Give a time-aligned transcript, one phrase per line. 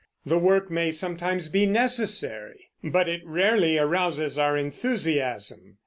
[0.25, 5.77] The work may sometimes be necessary, but it rarely arouses our enthusiasm.